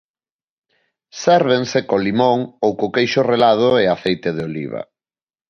Sérvense 1.23 1.79
co 1.87 1.97
limón 2.05 2.39
ou 2.65 2.71
co 2.79 2.87
queixo 2.95 3.21
relado 3.33 3.67
e 3.81 3.83
aceite 3.95 4.29
de 4.37 4.41
oliva. 4.49 4.81